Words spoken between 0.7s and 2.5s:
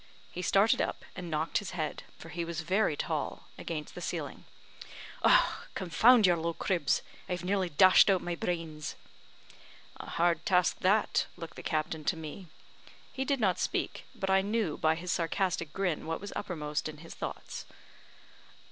up, and knocked his head for he